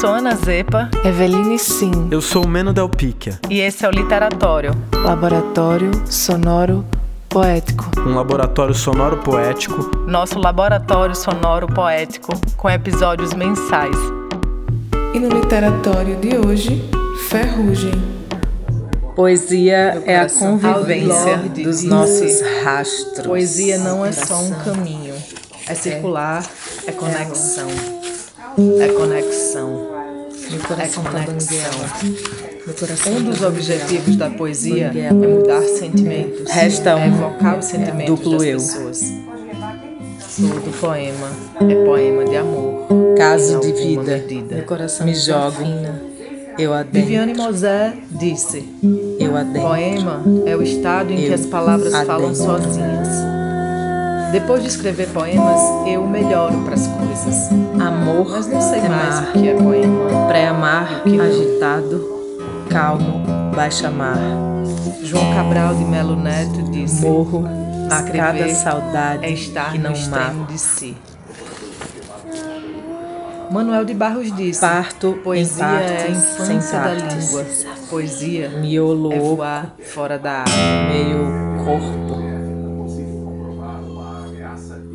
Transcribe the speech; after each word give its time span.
sou 0.00 0.10
Ana 0.10 0.34
Zepa. 0.34 0.90
Eveline 1.04 1.58
Sim. 1.58 2.08
Eu 2.10 2.20
sou 2.20 2.44
o 2.44 2.48
Meno 2.48 2.72
Del 2.72 2.88
Picchia. 2.88 3.38
E 3.48 3.60
esse 3.60 3.84
é 3.84 3.88
o 3.88 3.90
Literatório. 3.90 4.72
Laboratório 4.94 5.90
Sonoro 6.10 6.84
Poético. 7.28 7.90
Um 7.98 8.14
laboratório 8.14 8.74
sonoro 8.74 9.16
poético. 9.18 9.90
Nosso 10.06 10.38
laboratório 10.38 11.14
sonoro 11.14 11.66
poético 11.66 12.32
com 12.58 12.68
episódios 12.68 13.32
mensais. 13.32 13.96
E 15.14 15.18
no 15.18 15.28
literatório 15.28 16.16
de 16.16 16.36
hoje, 16.36 16.90
Ferrugem. 17.30 17.92
Poesia 19.16 20.02
é 20.04 20.18
a 20.18 20.28
convivência 20.28 21.38
dos 21.38 21.82
nossos 21.84 22.42
rastros. 22.62 23.26
Poesia 23.26 23.78
não 23.78 24.04
é 24.04 24.12
só 24.12 24.38
um 24.38 24.50
caminho, 24.62 25.14
é 25.66 25.74
circular, 25.74 26.44
é 26.86 26.92
conexão. 26.92 28.01
É 28.80 28.88
conexão. 28.88 29.88
Meu 30.50 30.60
coração 30.60 31.02
é 31.02 31.10
tá 31.10 31.24
conexão. 31.24 31.56
Meu 32.66 32.74
coração 32.74 33.12
Um 33.14 33.22
dos 33.24 33.40
tá 33.40 33.48
objetivos 33.48 34.16
da 34.16 34.30
poesia 34.30 34.92
é 34.94 35.12
mudar 35.12 35.62
sentimentos, 35.62 36.50
Resta 36.50 36.90
é 36.90 36.94
um 36.96 37.06
evocar 37.06 37.58
os 37.58 37.64
sentimentos 37.64 38.06
duplo 38.20 38.38
das 38.38 38.46
eu. 38.46 38.58
pessoas. 38.58 39.00
Todo 40.36 40.80
poema 40.80 41.28
é 41.60 41.84
poema 41.84 42.24
de 42.24 42.36
amor. 42.36 42.86
Caso 43.16 43.60
de 43.60 43.72
vida. 43.72 44.18
medida. 44.18 44.56
Meu 44.56 44.64
coração 44.64 45.06
me 45.06 45.14
jogo. 45.14 45.62
Eu 46.58 46.72
adentro. 46.74 47.00
Viviane 47.00 47.34
Mosé 47.34 47.94
disse: 48.10 48.68
Eu 49.18 49.36
adentro. 49.36 49.62
Poema 49.68 50.22
é 50.46 50.54
o 50.56 50.62
estado 50.62 51.12
em 51.12 51.16
que 51.16 51.26
Eu 51.26 51.34
as 51.34 51.46
palavras 51.46 51.92
falam 51.92 52.28
adentro. 52.28 52.34
sozinhas. 52.44 53.31
Depois 54.32 54.62
de 54.62 54.68
escrever 54.68 55.08
poemas, 55.10 55.60
eu 55.86 56.06
melhoro 56.06 56.58
para 56.64 56.74
as 56.74 56.86
coisas. 56.86 57.50
Amor 57.78 58.30
Mas 58.30 58.46
não 58.46 58.60
sei 58.62 58.78
é 58.80 58.88
mais 58.88 59.20
mar. 59.20 59.28
o 59.28 59.32
que 59.32 59.48
é 59.48 59.54
poema. 59.54 60.26
Pré-amar, 60.26 61.02
agitado, 61.04 62.02
calmo, 62.70 63.22
baixa 63.54 63.90
mar. 63.90 64.16
João 65.02 65.34
Cabral 65.34 65.74
de 65.74 65.84
Melo 65.84 66.16
Neto 66.16 66.62
disse: 66.70 67.04
Morro 67.04 67.44
a 67.90 68.02
cada 68.04 68.48
saudade 68.54 69.26
é 69.26 69.30
estar 69.30 69.72
que 69.72 69.78
no 69.78 69.90
não 69.90 70.08
mata. 70.08 70.34
de 70.52 70.58
si. 70.58 70.96
Manuel 73.50 73.84
de 73.84 73.92
Barros 73.92 74.34
disse: 74.34 74.60
Parto 74.62 75.12
Poesia 75.22 75.64
é 75.66 76.06
a 76.06 76.10
infância 76.10 76.80
da 76.80 76.94
língua. 76.94 77.44
Poesia 77.90 78.48
Miolo 78.48 79.12
é 79.12 79.18
voar 79.18 79.74
fora 79.84 80.18
da 80.18 80.44
água. 80.44 80.54
meio 80.90 81.62
corpo. 81.62 82.01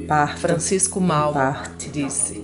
Parto 0.08 0.40
Francisco 0.40 1.02
Malmo 1.02 1.34
parte. 1.34 1.90
disse: 1.90 2.44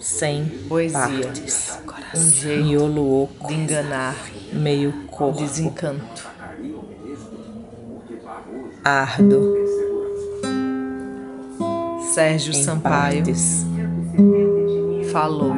sem 0.00 0.46
Poesia. 0.68 0.98
partes. 1.00 1.78
Um 2.14 2.30
jeito 2.30 2.64
Miolo 2.64 3.22
oco, 3.24 3.48
de 3.48 3.54
enganar, 3.54 4.16
meio 4.52 4.92
corpo. 5.10 5.40
desencanto. 5.40 6.28
Ardo 8.84 9.54
Sérgio 12.12 12.52
em 12.52 12.62
Sampaio 12.62 13.24
partes. 13.24 13.66
falou, 15.10 15.52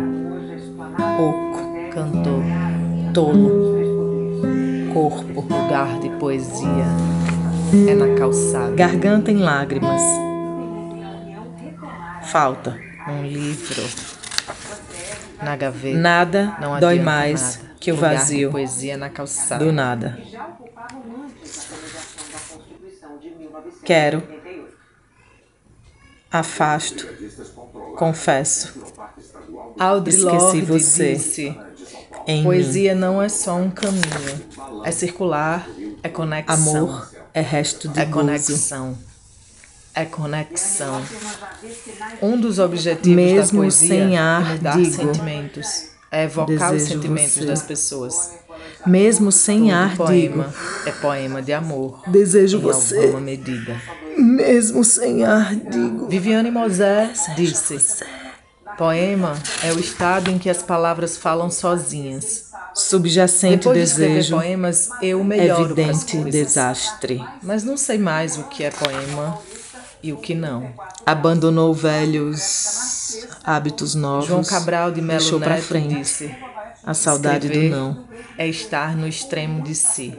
Oco, 1.18 1.90
cantou, 1.92 2.42
tolo. 3.12 3.76
Corpo. 4.94 5.42
lugar 5.42 5.98
de 6.00 6.08
poesia 6.18 6.86
é 7.88 7.94
na 7.94 8.14
calçada. 8.16 8.74
Garganta 8.74 9.30
em 9.30 9.36
lágrimas. 9.36 10.25
Falta. 12.26 12.78
Um 13.08 13.22
livro 13.24 13.82
na 15.42 15.56
gaveta. 15.56 15.96
Nada 15.98 16.56
Não 16.60 16.80
dói 16.80 16.98
mais 16.98 17.56
nada. 17.56 17.74
que 17.78 17.92
o 17.92 17.94
Lugar 17.94 18.14
vazio 18.16 18.50
poesia 18.50 18.96
na 18.96 19.08
calçada. 19.08 19.64
do 19.64 19.72
nada. 19.72 20.18
Quero. 23.84 24.22
Afasto. 26.30 27.06
Confesso. 27.96 28.74
Audre 29.78 30.14
Esqueci 30.14 30.34
Lorde 30.36 30.60
você 30.62 31.14
disse: 31.14 31.58
Em 32.26 32.38
mim. 32.38 32.44
Poesia 32.44 32.94
não 32.94 33.22
é 33.22 33.28
só 33.28 33.54
um 33.56 33.70
caminho, 33.70 34.02
é 34.84 34.90
circular, 34.90 35.66
é 36.02 36.08
conexão. 36.08 36.88
Amor 36.88 37.16
é 37.32 37.40
resto 37.42 37.86
de 37.88 38.00
é 38.00 38.04
gozo. 38.06 38.26
conexão. 38.26 38.98
É 39.96 40.04
conexão. 40.04 41.02
Um 42.20 42.38
dos 42.38 42.58
objetivos 42.58 43.16
Mesmo 43.16 43.60
da 43.60 43.64
poesia 43.64 43.88
sem 43.88 44.18
ar, 44.18 44.42
é 44.50 44.52
mudar 44.54 44.76
digo, 44.76 44.94
sentimentos, 44.94 45.86
é 46.12 46.24
evocar 46.24 46.74
os 46.74 46.82
sentimentos 46.82 47.36
você. 47.36 47.46
das 47.46 47.62
pessoas. 47.62 48.30
Mesmo 48.86 49.32
sem 49.32 49.62
Todo 49.70 49.72
ar, 49.72 49.96
poema 49.96 50.44
digo. 50.44 50.88
é 50.88 50.92
poema 50.92 51.40
de 51.42 51.52
amor. 51.54 52.02
Desejo 52.08 52.58
em 52.58 52.60
você. 52.60 52.98
alguma 52.98 53.20
medida. 53.20 53.80
Mesmo 54.18 54.84
sem 54.84 55.24
ar, 55.24 55.54
digo. 55.56 56.08
Viviane 56.08 56.50
Mosé 56.50 57.10
disse: 57.34 58.04
Poema 58.76 59.32
é 59.64 59.72
o 59.72 59.80
estado 59.80 60.30
em 60.30 60.38
que 60.38 60.50
as 60.50 60.62
palavras 60.62 61.16
falam 61.16 61.50
sozinhas. 61.50 62.44
Subjacente 62.74 63.56
Depois 63.66 63.94
de 63.94 64.00
desejo. 64.02 64.36
poemas, 64.36 64.90
eu 65.00 65.24
melhoro 65.24 65.72
Evidente 65.72 66.18
desastre. 66.24 67.24
Mas 67.42 67.64
não 67.64 67.78
sei 67.78 67.96
mais 67.96 68.36
o 68.36 68.44
que 68.44 68.62
é 68.64 68.70
poema 68.70 69.38
e 70.02 70.12
o 70.12 70.16
que 70.16 70.34
não. 70.34 70.72
Abandonou 71.04 71.74
velhos 71.74 73.26
hábitos 73.44 73.94
novos. 73.94 74.26
João 74.26 74.44
Cabral 74.44 74.90
de 74.90 75.00
Melo 75.00 75.20
deixou 75.20 75.38
Neto 75.38 75.62
frente 75.62 75.94
disse: 75.94 76.34
a 76.86 76.94
saudade 76.94 77.48
do 77.48 77.62
não. 77.68 78.04
é 78.38 78.46
estar 78.46 78.96
no 78.96 79.08
extremo 79.08 79.62
de 79.62 79.74
si. 79.74 80.16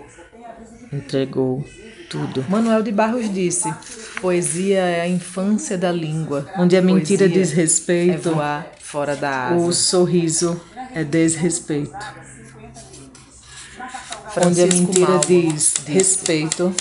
Entregou 0.91 1.65
tudo. 2.09 2.45
Manuel 2.49 2.83
de 2.83 2.91
Barros 2.91 3.33
disse: 3.33 3.73
Poesia 4.21 4.79
é 4.79 5.01
a 5.01 5.07
infância 5.07 5.77
da 5.77 5.91
língua. 5.91 6.45
Onde 6.57 6.75
a 6.75 6.81
mentira 6.81 7.25
Poesia 7.25 7.43
diz 7.43 7.51
respeito, 7.53 8.29
é 8.29 8.33
voar 8.33 8.67
fora 8.79 9.15
da 9.15 9.47
asa. 9.47 9.55
o 9.55 9.71
sorriso 9.71 10.59
é 10.93 11.03
desrespeito. 11.03 11.91
Onde 14.45 14.61
a 14.61 14.67
Francisco 14.67 14.75
mentira 14.75 15.19
diz 15.25 15.73
respeito, 15.85 16.75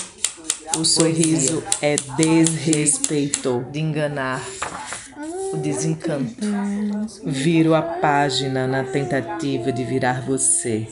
o 0.79 0.85
sorriso 0.85 1.63
é 1.81 1.95
desrespeito. 2.17 3.65
de 3.71 3.79
enganar 3.79 4.41
o 5.53 5.57
desencanto. 5.57 6.35
Viro 7.25 7.73
a 7.73 7.81
página 7.81 8.67
na 8.67 8.83
tentativa 8.83 9.71
de 9.71 9.83
virar 9.83 10.21
você. 10.21 10.87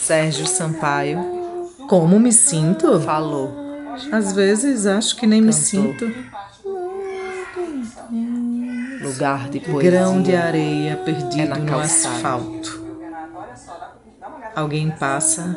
Sérgio 0.00 0.46
Sampaio 0.46 1.70
Como 1.88 2.18
me 2.20 2.32
sinto? 2.32 3.00
falou. 3.00 3.64
Às 4.10 4.32
vezes 4.32 4.86
acho 4.86 5.16
que 5.16 5.26
nem 5.26 5.40
me 5.40 5.52
Cantou. 5.52 5.62
sinto. 5.62 6.14
Lugar 9.02 9.48
de 9.48 9.60
poesia. 9.60 9.90
Grão 9.90 10.22
de 10.22 10.34
areia 10.34 10.92
É 10.92 10.96
perdido 10.96 11.48
na 11.48 11.56
no 11.56 11.78
asfalto. 11.78 12.82
Alguém 14.56 14.90
passa, 14.90 15.54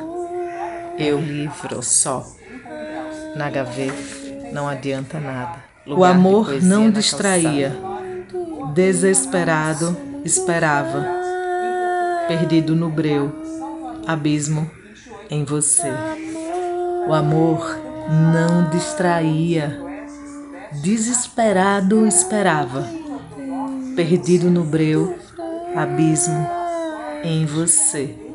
Eu 0.98 1.20
livro 1.20 1.82
só. 1.84 2.26
Na 3.36 3.50
gaveta. 3.50 4.18
Não 4.52 4.68
adianta 4.68 5.20
nada. 5.20 5.58
O 5.86 5.92
Lugar 5.92 6.12
de 6.12 6.18
amor 6.18 6.62
não 6.62 6.90
distraía. 6.90 7.70
calçada. 7.70 8.74
Desesperado, 8.74 9.98
esperava. 10.24 11.06
Perdido 12.28 12.76
no 12.76 12.90
breu, 12.90 13.34
abismo 14.06 14.70
em 15.30 15.44
você. 15.44 15.90
O 17.08 17.14
amor 17.14 17.80
não 18.34 18.70
distraía. 18.70 19.80
Desesperado, 20.82 22.06
esperava. 22.06 22.86
Perdido 23.96 24.50
no 24.52 24.64
breu, 24.64 25.18
abismo 25.76 26.48
em 27.24 27.46
você. 27.46 28.27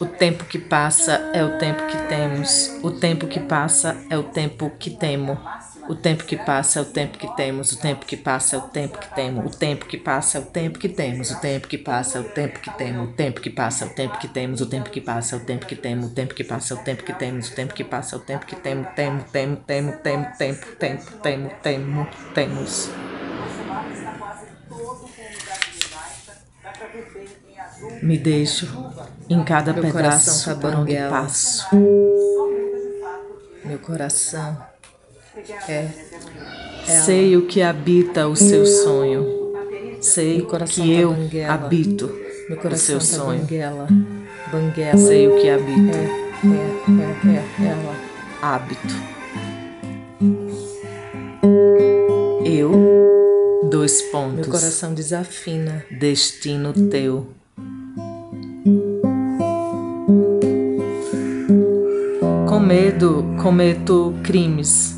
O 0.00 0.06
tempo 0.06 0.44
que 0.44 0.58
passa 0.58 1.30
é 1.32 1.42
o 1.44 1.58
tempo 1.58 1.86
que 1.86 1.96
temos. 2.08 2.70
O 2.82 2.90
tempo 2.90 3.26
que 3.26 3.40
passa 3.40 3.96
é 4.10 4.18
o 4.18 4.24
tempo 4.24 4.70
que 4.70 4.90
temo. 4.90 5.38
O 5.88 5.94
tempo 5.94 6.24
que 6.24 6.36
passa 6.36 6.80
é 6.80 6.82
o 6.82 6.84
tempo 6.84 7.16
que 7.16 7.36
temos. 7.36 7.72
O 7.72 7.76
tempo 7.78 8.04
que 8.04 8.16
passa 8.16 8.56
é 8.56 8.58
o 8.58 8.62
tempo 8.62 8.98
que 8.98 9.14
temo. 9.14 9.46
O 9.46 9.50
tempo 9.50 9.86
que 9.86 9.96
passa 9.96 10.38
é 10.38 10.40
o 10.40 10.44
tempo 10.44 10.78
que 10.78 10.88
temos. 10.88 11.30
O 11.30 11.40
tempo 11.40 11.68
que 11.68 11.78
passa 11.78 12.18
é 12.18 12.20
o 12.20 12.24
tempo 12.24 12.60
que 12.60 12.70
temos. 12.70 13.08
O 13.08 13.12
tempo 13.14 13.40
que 13.40 13.50
passa 13.50 13.84
é 13.84 13.88
o 13.88 13.90
tempo 13.94 14.18
que 14.18 14.28
temos. 14.28 14.60
O 14.60 14.66
tempo 14.66 14.90
que 14.90 15.00
passa 15.00 15.34
é 15.34 15.38
o 15.38 15.44
tempo 15.44 15.66
que 15.68 15.76
temos. 15.76 16.10
O 16.10 16.14
tempo 16.14 16.34
que 16.34 16.44
passa 16.44 16.74
é 16.74 16.76
o 16.76 16.80
tempo 16.82 17.04
que 17.04 17.12
temos. 17.12 17.48
O 17.48 17.54
tempo 17.54 17.74
que 17.74 17.84
passa 17.84 18.16
é 18.16 18.18
o 18.18 18.22
tempo 18.22 18.46
que 18.46 18.56
temos. 18.56 18.88
Temo, 18.96 19.24
temo, 19.32 19.56
temo, 19.66 19.92
temo, 20.02 20.26
tempo, 20.36 20.76
tempo, 20.76 21.12
temo, 21.22 21.50
temo, 21.62 22.08
temos. 22.34 22.90
Me 28.02 28.16
deixo 28.16 28.66
em 29.28 29.42
cada 29.44 29.72
Meu 29.72 29.82
pedaço 29.82 30.48
tá 30.48 30.54
por 30.56 30.74
onde 30.74 30.96
passo. 31.08 31.66
Meu 33.64 33.78
coração 33.78 34.56
É. 35.68 35.88
Sei 37.04 37.36
o 37.36 37.46
que 37.46 37.62
habita 37.62 38.28
o 38.28 38.36
seu 38.36 38.64
sonho. 38.64 39.52
Sei 40.00 40.40
que 40.42 40.58
tá 40.58 40.64
eu 40.86 41.12
banguela. 41.12 41.52
habito 41.52 42.06
Meu 42.48 42.58
coração 42.58 42.96
o 42.96 43.00
seu 43.00 43.18
tá 43.18 43.24
sonho. 43.24 43.40
Banguela. 43.40 43.88
Banguela. 44.52 44.98
Sei 44.98 45.28
o 45.28 45.40
que 45.40 45.50
habita. 45.50 45.96
É, 45.96 46.46
é, 46.46 47.32
é, 47.32 47.64
é, 47.64 47.68
ela. 47.68 47.96
Hábito. 48.40 48.94
Eu, 52.44 52.95
dois 53.86 54.02
pontos. 54.02 54.34
Meu 54.34 54.46
coração 54.46 54.92
desafina. 54.92 55.84
Destino 55.90 56.72
teu. 56.90 57.28
Com 62.48 62.58
medo, 62.58 63.24
cometo 63.40 64.12
crimes. 64.24 64.96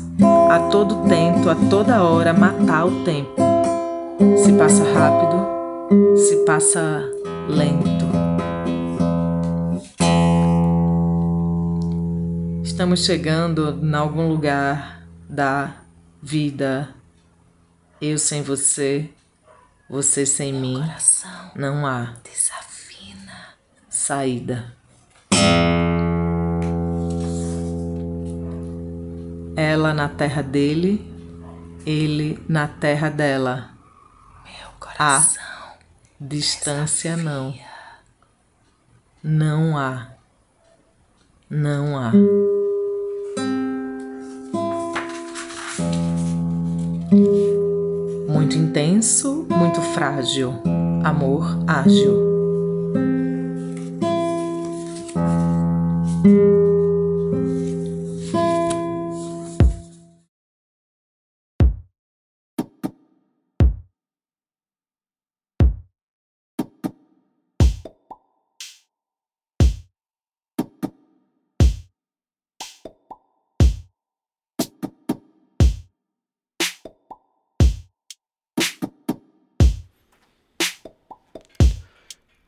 A 0.49 0.69
todo 0.71 1.07
tempo, 1.07 1.49
a 1.49 1.55
toda 1.69 2.03
hora, 2.03 2.33
matar 2.33 2.85
o 2.87 3.03
tempo. 3.03 3.35
Se 4.43 4.51
passa 4.53 4.83
rápido, 4.83 6.17
se 6.17 6.35
passa 6.37 7.07
lento. 7.47 8.09
Estamos 12.63 13.05
chegando 13.05 13.79
em 13.83 13.93
algum 13.93 14.27
lugar 14.27 15.07
da 15.29 15.75
vida. 16.23 16.98
Eu 18.01 18.17
sem 18.17 18.41
você, 18.41 19.09
você 19.89 20.25
sem 20.25 20.53
Meu 20.53 20.61
mim. 20.61 20.83
Não 21.53 21.85
há 21.85 22.13
desafina. 22.23 23.55
saída. 23.89 24.73
Ela 29.57 29.93
na 29.93 30.07
terra 30.07 30.41
dele, 30.41 31.05
ele 31.85 32.41
na 32.47 32.69
terra 32.69 33.09
dela. 33.09 33.71
Meu 34.45 34.69
coração. 34.79 35.43
Há 35.43 35.73
distância 36.21 37.17
desafia. 37.17 37.33
não. 37.33 37.59
Não 39.21 39.77
há. 39.77 40.13
Não 41.49 41.97
há. 41.97 42.13
Intenso, 48.59 49.47
muito 49.49 49.81
frágil. 49.81 50.53
Amor 51.03 51.57
ágil. 51.65 52.29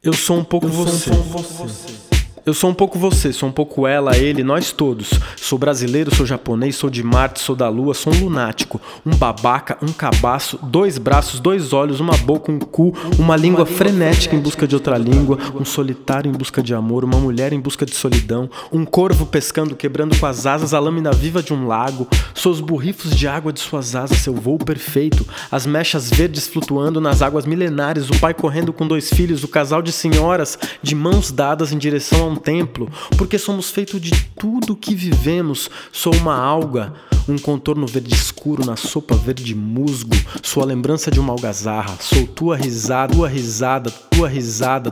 Eu 0.04 0.14
sou 0.14 0.38
um 0.38 0.44
pouco 0.44 0.66
Eu 0.66 0.72
você. 0.72 1.14
Sou 1.14 1.24
um 1.24 1.30
pouco 1.30 1.54
você. 1.54 2.11
Eu 2.44 2.56
sou 2.56 2.72
um 2.72 2.74
pouco 2.74 2.98
você, 2.98 3.32
sou 3.32 3.48
um 3.48 3.52
pouco 3.52 3.86
ela, 3.86 4.18
ele, 4.18 4.44
nós 4.44 4.72
todos. 4.72 5.12
Sou 5.38 5.60
brasileiro, 5.60 6.14
sou 6.14 6.26
japonês, 6.26 6.76
sou 6.76 6.90
de 6.90 7.04
Marte, 7.04 7.40
sou 7.40 7.56
da 7.56 7.70
Lua, 7.70 7.94
sou 7.94 8.12
um 8.12 8.20
lunático, 8.20 8.82
um 9.06 9.12
babaca, 9.12 9.78
um 9.80 9.92
cabaço, 9.92 10.58
dois 10.64 10.98
braços, 10.98 11.40
dois 11.40 11.72
olhos, 11.72 12.00
uma 12.00 12.18
boca, 12.18 12.52
um 12.52 12.58
cu, 12.58 12.96
uma 13.20 13.36
língua 13.36 13.64
frenética 13.68 14.36
em 14.36 14.40
busca 14.40 14.68
de 14.68 14.74
outra 14.74 14.98
língua, 14.98 15.38
um 15.54 15.64
solitário 15.64 16.30
em 16.30 16.32
busca 16.32 16.64
de 16.64 16.74
amor, 16.74 17.04
uma 17.04 17.20
mulher 17.20 17.54
em 17.54 17.60
busca 17.60 17.86
de 17.86 17.94
solidão, 17.94 18.50
um 18.72 18.86
corvo 18.86 19.28
pescando, 19.28 19.76
quebrando 19.76 20.18
com 20.20 20.26
as 20.26 20.48
asas 20.48 20.74
a 20.74 20.80
lâmina 20.80 21.12
viva 21.12 21.44
de 21.44 21.54
um 21.54 21.68
lago. 21.68 22.08
Sou 22.34 22.52
os 22.52 22.60
burrifos 22.60 23.16
de 23.16 23.28
água 23.28 23.54
de 23.54 23.60
suas 23.60 23.96
asas, 23.96 24.18
seu 24.18 24.34
voo 24.34 24.58
perfeito, 24.58 25.28
as 25.52 25.68
mechas 25.68 26.10
verdes 26.10 26.48
flutuando 26.48 27.00
nas 27.00 27.22
águas 27.22 27.46
milenares, 27.46 28.10
o 28.10 28.20
pai 28.20 28.34
correndo 28.34 28.74
com 28.74 28.88
dois 28.88 29.12
filhos, 29.12 29.44
o 29.44 29.48
casal 29.48 29.84
de 29.84 29.92
senhoras 29.92 30.58
de 30.82 30.96
mãos 30.96 31.32
dadas 31.32 31.72
em 31.72 31.78
direção 31.78 32.31
a 32.31 32.31
um 32.32 32.36
templo, 32.36 32.90
porque 33.18 33.38
somos 33.38 33.70
feitos 33.70 34.00
de 34.00 34.12
tudo 34.38 34.76
que 34.76 34.96
vivemos. 34.96 35.70
Sou 35.92 36.14
uma 36.16 36.36
alga, 36.36 36.94
um 37.28 37.38
contorno 37.38 37.86
verde 37.86 38.14
escuro 38.16 38.66
na 38.66 38.76
sopa 38.76 39.16
verde 39.16 39.54
musgo, 39.54 40.16
sou 40.42 40.64
a 40.64 40.66
lembrança 40.66 41.12
de 41.12 41.20
uma 41.20 41.34
algazarra. 41.34 41.96
Sou 42.00 42.26
tua 42.26 42.56
risada, 42.56 43.14
tua 43.14 43.28
risada, 43.28 43.92
tua 43.92 44.28
risada, 44.28 44.92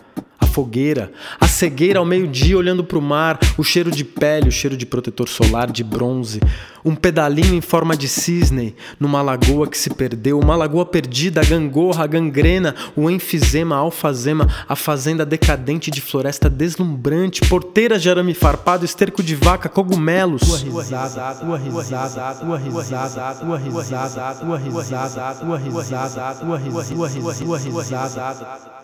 fogueira, 0.51 1.11
a 1.39 1.47
cegueira 1.47 1.99
ao 1.99 2.05
meio-dia 2.05 2.57
olhando 2.57 2.83
para 2.83 2.97
o 2.97 3.01
mar, 3.01 3.39
o 3.57 3.63
cheiro 3.63 3.89
de 3.89 4.03
pele, 4.03 4.49
o 4.49 4.51
cheiro 4.51 4.75
de 4.75 4.85
protetor 4.85 5.27
solar 5.27 5.71
de 5.71 5.83
bronze, 5.83 6.39
um 6.83 6.95
pedalinho 6.95 7.53
em 7.53 7.61
forma 7.61 7.95
de 7.95 8.07
cisne 8.07 8.75
numa 8.99 9.21
lagoa 9.21 9.67
que 9.67 9.77
se 9.77 9.89
perdeu, 9.89 10.39
uma 10.39 10.55
lagoa 10.55 10.85
perdida, 10.85 11.41
a 11.41 11.43
gangorra, 11.43 12.03
a 12.03 12.07
gangrena, 12.07 12.75
o 12.95 13.09
enfisema, 13.09 13.75
a 13.75 13.79
alfazema, 13.79 14.47
a 14.67 14.75
fazenda 14.75 15.25
decadente 15.25 15.89
de 15.89 16.01
floresta 16.01 16.49
deslumbrante, 16.49 17.41
porteiras 17.47 18.01
de 18.01 18.09
arame 18.09 18.33
farpado, 18.33 18.83
esterco 18.83 19.23
de 19.23 19.35
vaca, 19.35 19.69
cogumelos. 19.69 20.41
Tua 20.41 20.83
risada, 20.83 21.35
tua 21.35 21.57
risada, 21.57 22.35
tua 22.35 22.57
risada, 22.57 23.35
tua 23.35 23.57
risada, 23.57 24.35
tua 24.35 24.57
risada, 24.57 24.59
tua 24.59 24.59
risada, 24.59 25.35
tua 25.35 25.57
risada, 25.57 26.35
tua 26.35 26.57
risada, 26.57 27.45
tua 27.45 27.57
risada. 27.59 28.80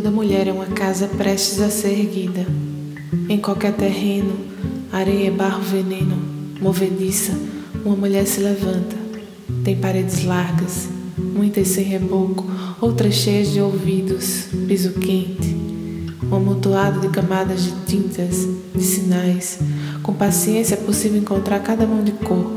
Toda 0.00 0.10
mulher 0.10 0.48
é 0.48 0.52
uma 0.52 0.64
casa 0.64 1.06
prestes 1.06 1.60
a 1.60 1.68
ser 1.68 1.90
erguida. 1.90 2.46
Em 3.28 3.36
qualquer 3.36 3.74
terreno, 3.74 4.32
areia, 4.90 5.30
barro, 5.30 5.60
veneno, 5.60 6.16
movediça, 6.58 7.38
uma 7.84 7.94
mulher 7.94 8.26
se 8.26 8.40
levanta. 8.40 8.96
Tem 9.62 9.76
paredes 9.76 10.24
largas, 10.24 10.88
muitas 11.18 11.68
sem 11.68 11.84
reboco, 11.84 12.46
outras 12.80 13.12
cheias 13.12 13.52
de 13.52 13.60
ouvidos, 13.60 14.46
piso 14.66 14.92
quente, 14.92 15.54
um 16.32 16.34
amontoado 16.34 17.00
de 17.00 17.08
camadas 17.10 17.64
de 17.64 17.72
tintas, 17.84 18.48
de 18.74 18.82
sinais. 18.82 19.58
Com 20.02 20.14
paciência 20.14 20.76
é 20.76 20.78
possível 20.78 21.18
encontrar 21.18 21.60
cada 21.60 21.86
mão 21.86 22.02
de 22.02 22.12
cor, 22.12 22.50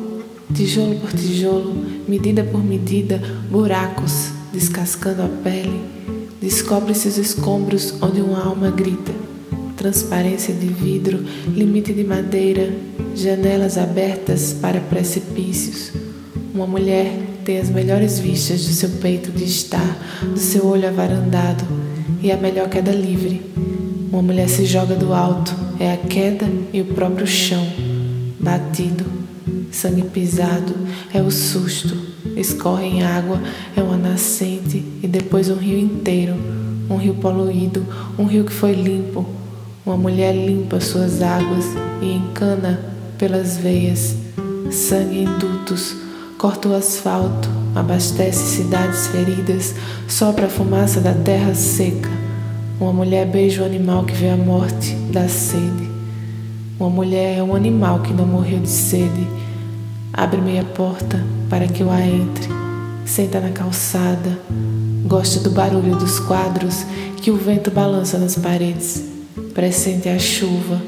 tijolo 0.54 0.96
por 0.96 1.12
tijolo, 1.12 1.76
medida 2.08 2.42
por 2.42 2.64
medida, 2.64 3.22
buracos, 3.52 4.30
descascando 4.54 5.24
a 5.24 5.28
pele 5.28 6.03
Descobre-se 6.44 7.08
os 7.08 7.18
escombros 7.18 7.94
onde 8.02 8.20
uma 8.20 8.44
alma 8.44 8.70
grita. 8.70 9.14
Transparência 9.78 10.54
de 10.54 10.68
vidro, 10.68 11.24
limite 11.48 11.94
de 11.94 12.04
madeira, 12.04 12.70
janelas 13.16 13.78
abertas 13.78 14.52
para 14.52 14.82
precipícios. 14.82 15.94
Uma 16.54 16.68
mulher 16.68 17.18
tem 17.46 17.60
as 17.60 17.70
melhores 17.70 18.20
vistas 18.20 18.66
do 18.66 18.74
seu 18.74 18.90
peito 18.90 19.32
de 19.32 19.46
estar, 19.46 19.98
do 20.22 20.38
seu 20.38 20.66
olho 20.66 20.86
avarandado 20.86 21.64
e 22.22 22.30
a 22.30 22.36
melhor 22.36 22.68
queda 22.68 22.92
livre. 22.92 23.42
Uma 24.12 24.22
mulher 24.22 24.50
se 24.50 24.66
joga 24.66 24.96
do 24.96 25.14
alto, 25.14 25.56
é 25.80 25.94
a 25.94 25.98
queda 25.98 26.46
e 26.74 26.82
o 26.82 26.86
próprio 26.88 27.26
chão, 27.26 27.66
batido, 28.38 29.06
sangue 29.72 30.02
pisado, 30.02 30.76
é 31.14 31.22
o 31.22 31.32
susto 31.32 32.13
escorre 32.36 32.86
em 32.86 33.04
água, 33.04 33.40
é 33.76 33.82
uma 33.82 33.98
nascente 33.98 34.84
e 35.02 35.08
depois 35.08 35.50
um 35.50 35.56
rio 35.56 35.78
inteiro, 35.78 36.36
um 36.90 36.98
rio 36.98 37.16
poluído, 37.16 37.86
um 38.18 38.26
rio 38.26 38.44
que 38.44 38.54
foi 38.54 38.74
limpo. 38.74 39.26
Uma 39.86 39.98
mulher 39.98 40.34
limpa 40.34 40.80
suas 40.80 41.22
águas 41.22 41.66
e 42.02 42.14
encana 42.14 42.80
pelas 43.18 43.58
veias, 43.58 44.16
sangue 44.72 45.20
em 45.20 45.38
dutos, 45.38 45.96
corta 46.38 46.70
o 46.70 46.76
asfalto, 46.76 47.50
abastece 47.76 48.58
cidades 48.58 49.08
feridas, 49.08 49.76
sopra 50.08 50.46
a 50.46 50.50
fumaça 50.50 51.02
da 51.02 51.14
terra 51.14 51.54
seca. 51.54 52.10
Uma 52.80 52.92
mulher 52.92 53.28
beija 53.28 53.62
o 53.62 53.66
animal 53.66 54.04
que 54.04 54.14
vê 54.14 54.30
a 54.30 54.38
morte 54.38 54.96
da 55.12 55.28
sede. 55.28 55.90
Uma 56.80 56.90
mulher 56.90 57.38
é 57.38 57.44
um 57.44 57.56
animal 57.56 58.00
que 58.00 58.14
não 58.14 58.26
morreu 58.26 58.60
de 58.60 58.70
sede. 58.70 59.28
Abre 60.14 60.40
meia 60.40 60.64
porta 60.64 61.20
para 61.50 61.68
que 61.68 61.82
eu 61.82 61.90
a 61.90 62.00
entre. 62.00 62.48
Senta 63.06 63.40
na 63.40 63.50
calçada. 63.50 64.40
Gosta 65.06 65.40
do 65.40 65.50
barulho 65.50 65.96
dos 65.96 66.20
quadros 66.20 66.86
que 67.22 67.32
o 67.32 67.38
vento 67.38 67.72
balança 67.72 68.18
nas 68.18 68.36
paredes. 68.36 69.04
Pressente 69.54 70.08
a 70.08 70.20
chuva. 70.20 70.82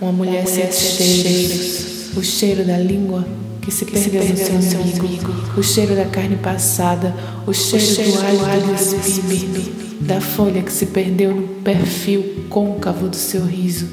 Uma 0.00 0.10
mulher, 0.10 0.42
Uma 0.42 0.50
mulher 0.50 0.72
sente 0.72 1.02
cheiros. 1.22 2.16
O 2.16 2.22
cheiro 2.22 2.64
da 2.64 2.78
língua 2.78 3.24
que 3.62 3.70
se, 3.70 3.84
que 3.84 3.92
perdeu, 3.92 4.22
se 4.22 4.28
perdeu 4.28 4.54
no 4.54 4.62
seu 4.62 4.80
umbigo. 4.80 5.32
O 5.56 5.62
cheiro 5.62 5.94
da 5.94 6.06
carne 6.06 6.36
passada. 6.36 7.14
O 7.46 7.52
cheiro, 7.52 7.84
o 7.84 7.88
cheiro 7.88 8.12
do 8.12 8.44
alho 8.44 8.66
do 8.66 8.74
espibe. 8.74 9.86
Da 10.00 10.20
folha 10.20 10.62
que 10.62 10.72
se 10.72 10.86
perdeu 10.86 11.34
no 11.34 11.48
perfil 11.62 12.46
côncavo 12.50 13.08
do 13.08 13.16
seu 13.16 13.44
riso 13.44 13.88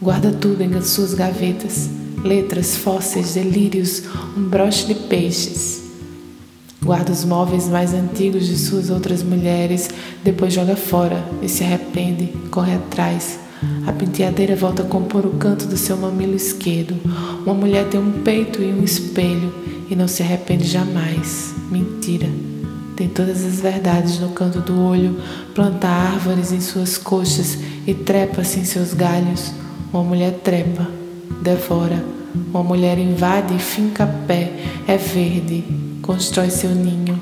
Guarda 0.00 0.30
tudo 0.30 0.62
em 0.62 0.80
suas 0.80 1.12
gavetas: 1.12 1.90
letras, 2.24 2.76
fósseis, 2.76 3.34
delírios, 3.34 4.02
um 4.36 4.42
broche 4.42 4.86
de 4.86 4.94
peixes. 4.94 5.82
Guarda 6.82 7.12
os 7.12 7.24
móveis 7.24 7.68
mais 7.68 7.92
antigos 7.92 8.46
de 8.46 8.56
suas 8.56 8.88
outras 8.88 9.22
mulheres, 9.22 9.90
depois 10.22 10.52
joga 10.52 10.76
fora 10.76 11.24
e 11.42 11.48
se 11.48 11.64
arrepende, 11.64 12.32
corre 12.50 12.74
atrás. 12.74 13.38
A 13.86 13.92
penteadeira 13.92 14.54
volta 14.54 14.82
a 14.82 14.86
compor 14.86 15.26
o 15.26 15.30
canto 15.30 15.66
do 15.66 15.76
seu 15.76 15.96
mamilo 15.96 16.36
esquerdo. 16.36 16.94
Uma 17.44 17.54
mulher 17.54 17.88
tem 17.88 17.98
um 18.00 18.22
peito 18.22 18.62
e 18.62 18.72
um 18.72 18.84
espelho 18.84 19.52
e 19.90 19.96
não 19.96 20.06
se 20.06 20.22
arrepende 20.22 20.66
jamais. 20.66 21.52
Mentira. 21.70 22.28
Tem 22.94 23.08
todas 23.08 23.44
as 23.44 23.60
verdades 23.60 24.18
no 24.20 24.30
canto 24.30 24.60
do 24.60 24.80
olho, 24.80 25.16
planta 25.54 25.88
árvores 25.88 26.52
em 26.52 26.60
suas 26.60 26.96
coxas 26.96 27.58
e 27.86 27.94
trepa-se 27.94 28.60
em 28.60 28.64
seus 28.64 28.94
galhos. 28.94 29.52
Uma 29.92 30.02
mulher 30.02 30.40
trepa, 30.42 30.88
devora. 31.42 32.04
Uma 32.50 32.62
mulher 32.62 32.98
invade 32.98 33.54
e 33.54 33.58
finca 33.58 34.06
pé. 34.26 34.52
É 34.86 34.96
verde, 34.96 35.64
constrói 36.02 36.50
seu 36.50 36.70
ninho. 36.70 37.20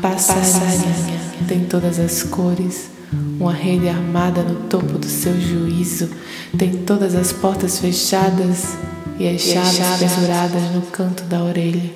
Passarinha, 0.00 1.20
tem 1.48 1.64
todas 1.64 1.98
as 1.98 2.22
cores. 2.22 2.90
Uma 3.38 3.52
rede 3.52 3.88
armada 3.88 4.42
no 4.42 4.68
topo 4.68 4.98
do 4.98 5.06
seu 5.06 5.38
juízo. 5.40 6.10
Tem 6.56 6.72
todas 6.78 7.14
as 7.14 7.32
portas 7.32 7.78
fechadas 7.78 8.76
e 9.18 9.28
as 9.28 9.40
chaves 9.40 9.78
penduradas 9.98 10.74
no 10.74 10.82
canto 10.82 11.22
da 11.24 11.42
orelha. 11.42 11.90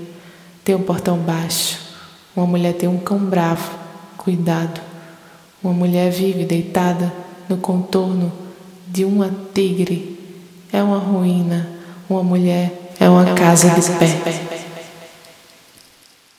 Tem 0.65 0.75
um 0.75 0.83
portão 0.83 1.19
baixo. 1.19 1.79
Uma 2.37 2.47
mulher 2.47 2.75
tem 2.75 2.89
um 2.89 2.99
cão 2.99 3.19
bravo. 3.19 3.71
Cuidado. 4.17 4.81
Uma 5.63 5.73
mulher 5.73 6.11
vive 6.11 6.45
deitada 6.45 7.13
no 7.49 7.57
contorno 7.57 8.33
de 8.87 9.05
uma 9.05 9.31
tigre 9.53 10.20
é 10.73 10.83
uma 10.83 10.99
ruína, 10.99 11.69
uma 12.09 12.23
mulher 12.23 12.73
é 12.99 13.09
uma, 13.09 13.23
é 13.23 13.33
uma 13.33 13.35
casa, 13.35 13.71
casa, 13.71 13.93
de 13.93 13.99
pé. 13.99 14.51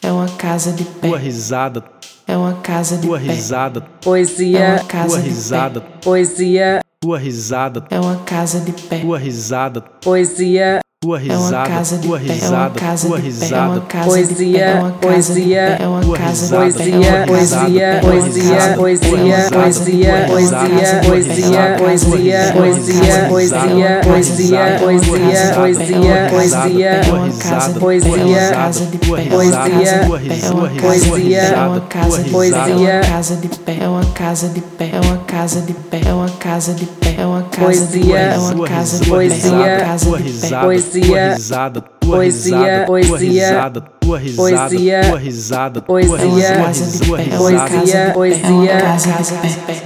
É 0.04 0.12
uma 0.12 0.28
casa 0.30 0.72
de 0.72 0.84
pé. 0.84 1.08
Tua 1.08 1.18
risada. 1.18 1.84
É 2.28 2.38
uma 2.38 2.54
casa 2.56 2.98
de 2.98 3.08
Tua 3.08 3.20
pé. 3.20 3.26
risada. 3.26 3.82
Poesia. 3.82 4.60
É 4.60 4.70
uma 4.76 4.84
casa 4.86 5.08
Tua 5.10 5.22
de 5.22 5.30
risada. 5.30 5.82
Pé. 5.82 5.88
Poesia. 6.02 6.82
Tua 7.00 7.18
risada. 7.20 7.86
É 7.90 8.00
uma 8.00 8.18
casa 8.18 8.60
de 8.60 8.72
pé. 8.72 9.00
Tua 9.00 9.18
risada. 9.18 9.82
Poesia. 9.82 10.82
Tua 11.04 11.18
risada, 11.18 11.34
é 11.34 11.58
uma 11.58 11.66
casa 11.66 11.98
de 11.98 12.08
tua 12.08 12.20
pé, 12.20 12.26
risada, 12.26 12.54
é 12.54 12.60
uma 12.60 12.70
casa 12.70 13.08
tua 13.08 13.18
de 13.18 13.24
risada, 13.24 13.50
pé, 13.50 13.56
é 13.56 13.72
uma 13.72 13.82
casa 13.82 14.06
poesia, 14.06 14.36
de 14.36 14.54
pé, 14.54 14.68
é 14.70 14.78
uma 14.78 14.92
poesia, 14.92 15.60
é 15.60 15.88
uma 15.88 16.02
casa 16.14 16.46
de 16.46 16.52
poesia, 16.52 17.26
poesia, 17.26 18.00
poesia, 18.02 18.76
poesia, 18.78 18.78
poesia, 18.78 20.22
poesia, 20.30 21.02
poesia, 21.02 21.42
poesia, 21.42 21.66
poesia, 22.54 23.28
poesia, 23.28 24.00
poesia, 24.06 24.78
poesia, 24.78 25.56
poesia, 25.56 26.28
poesia, 26.30 26.90
é 26.92 27.12
uma 27.12 27.32
casa 27.32 27.80
poesia, 27.80 28.50
casa 28.52 28.86
de 28.86 28.98
pé, 29.00 29.08
poesia, 29.08 30.02
é 30.30 30.52
uma 30.52 30.70
poesia, 30.70 31.42
é 31.42 31.66
uma 31.66 31.82
casa, 31.82 32.24
poesia, 32.30 33.02
casa 33.10 33.36
de 33.38 33.48
pé, 33.48 33.78
é 33.82 33.88
uma 33.88 34.06
casa 34.06 34.50
de 34.50 34.62
pé, 34.62 34.90
é 34.92 35.00
uma 35.00 35.18
casa 35.18 35.62
de 35.64 35.74
pé, 35.74 36.02
é 36.06 36.14
uma 36.14 36.30
casa 36.30 36.74
de 36.74 36.86
pé, 36.86 37.16
é 37.18 37.26
uma 37.26 37.42
casa 37.50 37.86
de 37.96 37.96
poesia, 37.96 38.20
é 38.20 38.38
uma 38.38 38.38
casa 38.38 38.38
de 38.38 38.38
poesia, 38.38 38.38
é 38.38 38.38
uma 38.38 38.66
casa 38.68 39.00
de 39.00 39.06
pé, 39.06 39.10
poesia, 39.10 39.50
risada, 39.50 39.80
tua 39.98 40.12
poesia, 40.12 40.22
risada, 40.22 40.60
poesia, 40.60 40.60
tua 40.60 40.74
risada, 40.74 40.91
tua 41.00 41.34
risada, 41.34 41.82
poesia, 41.82 42.86
tua 42.86 43.00
risada, 43.00 43.82
poesia, 43.82 45.02
tua 45.10 45.18
risada, 45.18 45.82
poesia, 45.82 46.14
poesia, 48.14 49.24
de 49.24 49.58
pé. 49.66 49.82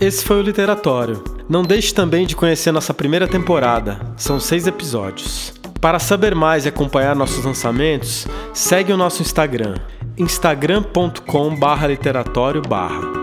Esse 0.00 0.24
foi 0.24 0.38
o 0.38 0.42
Literatório. 0.42 1.22
Não 1.46 1.62
deixe 1.62 1.92
também 1.92 2.26
de 2.26 2.34
conhecer 2.34 2.72
nossa 2.72 2.94
primeira 2.94 3.28
temporada. 3.28 4.00
São 4.16 4.40
seis 4.40 4.66
episódios. 4.66 5.52
Para 5.78 5.98
saber 5.98 6.34
mais 6.34 6.64
e 6.64 6.68
acompanhar 6.68 7.14
nossos 7.14 7.44
lançamentos, 7.44 8.26
segue 8.54 8.94
o 8.94 8.96
nosso 8.96 9.20
Instagram, 9.20 9.74
instagram.com/literatório 10.16 12.62
barra. 12.62 13.19